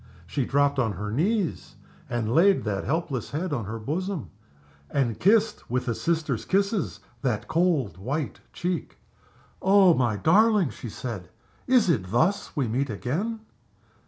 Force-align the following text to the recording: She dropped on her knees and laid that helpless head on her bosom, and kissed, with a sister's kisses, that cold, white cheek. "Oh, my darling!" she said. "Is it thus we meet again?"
She 0.25 0.45
dropped 0.45 0.79
on 0.79 0.93
her 0.93 1.11
knees 1.11 1.75
and 2.09 2.33
laid 2.33 2.63
that 2.63 2.85
helpless 2.85 3.29
head 3.29 3.53
on 3.53 3.65
her 3.65 3.77
bosom, 3.77 4.31
and 4.89 5.19
kissed, 5.19 5.69
with 5.69 5.87
a 5.87 5.93
sister's 5.93 6.43
kisses, 6.43 7.01
that 7.21 7.47
cold, 7.47 7.99
white 7.99 8.39
cheek. 8.51 8.97
"Oh, 9.61 9.93
my 9.93 10.17
darling!" 10.17 10.71
she 10.71 10.89
said. 10.89 11.29
"Is 11.67 11.87
it 11.87 12.09
thus 12.09 12.55
we 12.55 12.67
meet 12.67 12.89
again?" 12.89 13.41